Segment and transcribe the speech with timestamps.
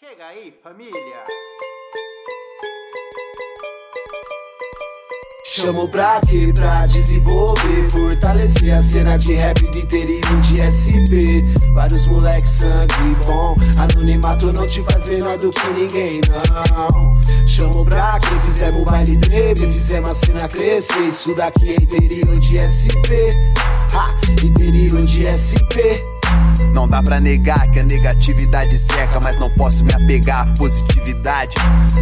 [0.00, 1.24] Chega aí, família!
[5.44, 6.52] Chamo pra quê?
[6.54, 11.42] Pra desenvolver, fortalecer a cena de rap interior de SP.
[11.74, 17.48] Vários moleques sangue bom, anonimato não te faz menor do que ninguém, não.
[17.48, 18.38] Chamo pra quê?
[18.44, 21.08] Fizemos baile treme, fizemos a cena crescer.
[21.08, 23.34] Isso daqui é interior de SP.
[23.92, 26.17] Ha, interior de SP.
[26.74, 31.56] Não dá pra negar que a negatividade seca, mas não posso me apegar à positividade.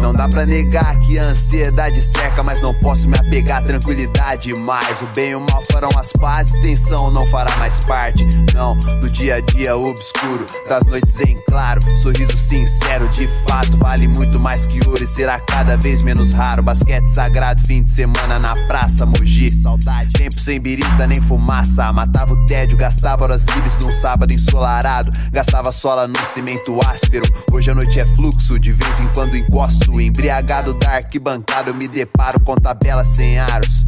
[0.00, 4.54] Não dá pra negar que a ansiedade seca, mas não posso me apegar à tranquilidade.
[4.54, 8.26] Mas o bem e o mal farão as pazes, tensão não fará mais parte.
[8.54, 11.80] Não, do dia a dia obscuro, das noites em claro.
[11.96, 16.62] Sorriso sincero, de fato, vale muito mais que ouro e será cada vez menos raro.
[16.62, 19.50] Basquete sagrado, fim de semana na praça, Mogi.
[19.50, 21.92] Saudade, tempo sem birita nem fumaça.
[21.92, 25.12] Matava o tédio, gastava horas livres num sábado ensolarado.
[25.32, 27.24] Gastava sola no cimento áspero.
[27.52, 30.00] Hoje a noite é fluxo, de vez em quando encosto.
[30.00, 33.86] Embriagado da arquibancada, eu me deparo com tabela sem aros.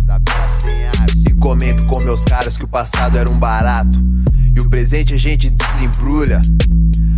[1.26, 3.98] E comento com meus caras que o passado era um barato.
[4.54, 6.40] E o presente a gente desembrulha.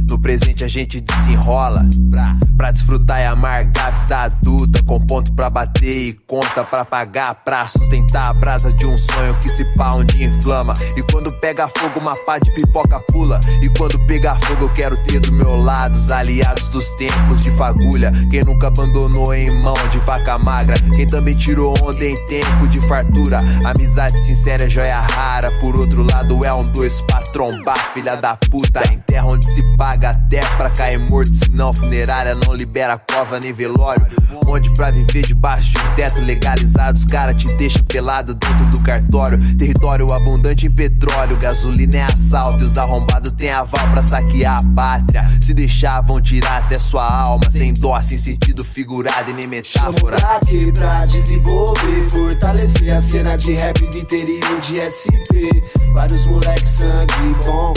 [0.08, 5.32] No presente a gente desenrola pra, pra desfrutar e amargar a vida adulta Com ponto
[5.32, 9.64] pra bater e conta pra pagar Pra sustentar a brasa de um sonho que se
[9.74, 10.72] pá dia inflama.
[10.96, 13.40] E quando pega fogo uma pá de pipoca pula.
[13.60, 17.50] E quando pegar fogo eu quero ter do meu lado Os aliados dos tempos de
[17.50, 18.12] fagulha.
[18.30, 20.76] Quem nunca abandonou em mão de vaca magra?
[20.94, 23.42] Quem também tirou onda em tempo de fartura?
[23.64, 25.50] Amizade sincera é joia rara.
[25.60, 29.62] Por outro lado é um dois pra trombar Filha da puta, em terra onde se
[29.76, 34.06] paga até pra cair morto, senão funerária não libera cova nem velório.
[34.46, 38.80] Onde pra viver debaixo de um teto legalizado, os cara te deixa pelado dentro do
[38.80, 39.38] cartório.
[39.56, 44.74] Território abundante em petróleo, gasolina é assalto e os arrombados têm aval pra saquear a
[44.74, 45.24] pátria.
[45.40, 50.18] Se deixar, vão tirar até sua alma, sem dó, sem sentido figurado e nem metáfora.
[50.18, 50.72] Chamo pra quê?
[50.74, 55.48] Pra desenvolver, fortalecer a cena de rap de interior de SP.
[55.92, 57.72] Vários moleques sangue bom,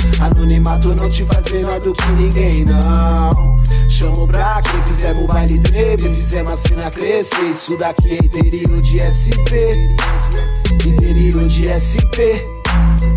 [0.68, 3.60] anonimato não te faz menor do que ninguém não.
[3.90, 7.50] Chamo pra quem fizemos o baile treme, fizemos a cena crescer.
[7.50, 9.96] Isso daqui é interior de SP.
[10.86, 12.57] Interior de SP.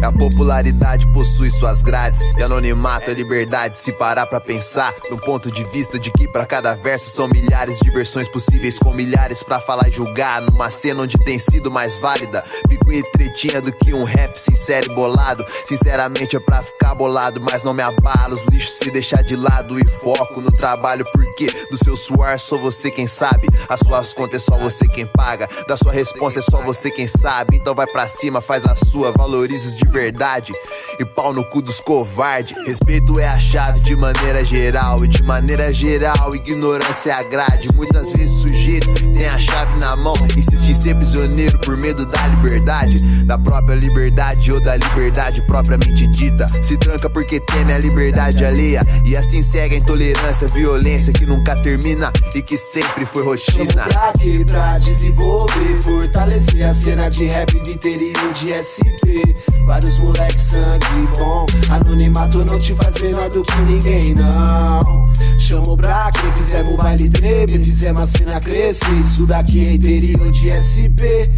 [0.03, 3.78] A popularidade possui suas grades e anonimato é liberdade.
[3.78, 7.78] Se parar pra pensar, no ponto de vista de que para cada verso são milhares
[7.78, 10.41] de versões possíveis, com milhares pra falar e julgar.
[10.41, 14.91] Numa cena onde tem sido mais válida, pico e tretinha do que um rap sincero
[14.91, 15.44] e bolado.
[15.67, 18.34] Sinceramente é pra ficar bolado, mas não me abala.
[18.34, 22.59] Os lixos se deixar de lado e foco no trabalho, porque do seu suor sou
[22.59, 23.49] você quem sabe.
[23.69, 27.06] As suas contas é só você quem paga, da sua resposta é só você quem
[27.06, 27.59] sabe.
[27.59, 30.52] Então vai pra cima, faz a sua, valorize de verdade
[30.98, 32.56] e pau no cu dos covardes.
[32.66, 37.68] Respeito é a chave de maneira geral, e de maneira geral, ignorância é a grade.
[37.74, 42.04] Muitas vezes o sujeito tem a chave na mão, insiste em ser prisioneiro por medo
[42.04, 46.46] da liberdade, da própria liberdade ou da liberdade propriamente dita.
[46.62, 51.24] Se tranca porque teme a liberdade alheia, e assim segue a intolerância, a violência que
[51.24, 53.84] nunca termina e que sempre foi rotina.
[53.84, 54.44] Pra quê?
[54.46, 59.29] Pra desenvolver, fortalecer a cena de rap de interior de SP.
[59.66, 61.46] Vários moleques sangue bom.
[61.70, 65.10] Anonimato não te faz menor do que ninguém, não.
[65.38, 68.92] Chama o Braque, fizemos o baile treme, fizemos a cena crescer.
[69.00, 71.30] Isso daqui é interior de SP.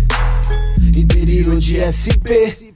[0.97, 2.73] Interior de SP.